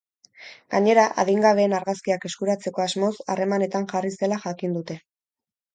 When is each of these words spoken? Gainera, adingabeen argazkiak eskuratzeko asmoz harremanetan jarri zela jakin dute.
Gainera, 0.75 1.03
adingabeen 1.23 1.77
argazkiak 1.81 2.27
eskuratzeko 2.31 2.85
asmoz 2.87 3.13
harremanetan 3.35 3.91
jarri 3.95 4.15
zela 4.19 4.45
jakin 4.49 4.79
dute. 4.81 4.99